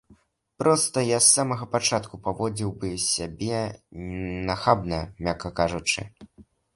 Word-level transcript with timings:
Проста 0.61 1.01
я 1.07 1.17
з 1.25 1.27
самага 1.33 1.65
пачатку 1.75 2.19
паводзіў 2.27 2.71
бы 2.83 2.89
сябе 3.07 3.59
нахабна, 4.49 4.99
мякка 5.29 5.49
кажучы. 5.61 6.01